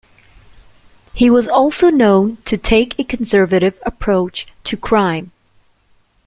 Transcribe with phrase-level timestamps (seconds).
[1.13, 5.31] He was also known to take a conservative approach to crime.